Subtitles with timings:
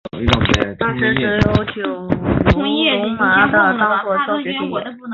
[0.79, 4.99] 当时只有九龙油麻地作教学地点。